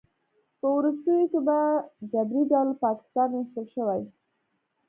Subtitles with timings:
[0.59, 1.57] په وروستیو کې په
[2.11, 4.01] جبري ډول له پاکستانه ایستل شوی